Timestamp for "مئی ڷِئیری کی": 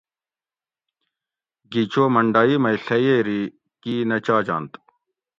2.63-3.95